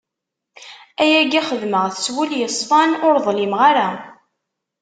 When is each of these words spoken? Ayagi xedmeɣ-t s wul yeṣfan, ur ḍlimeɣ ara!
Ayagi 1.01 1.41
xedmeɣ-t 1.49 1.95
s 2.03 2.07
wul 2.13 2.31
yeṣfan, 2.39 2.91
ur 3.07 3.15
ḍlimeɣ 3.25 3.59
ara! 3.69 3.89